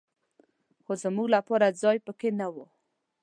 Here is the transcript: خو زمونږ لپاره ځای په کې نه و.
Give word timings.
خو 0.83 0.91
زمونږ 1.03 1.27
لپاره 1.35 1.77
ځای 1.81 1.97
په 2.05 2.11
کې 2.19 2.29
نه 2.39 2.47
و. 2.53 2.55